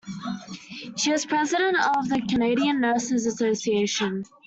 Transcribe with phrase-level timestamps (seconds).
[0.97, 4.23] She was President of the Canadian Nurses Association.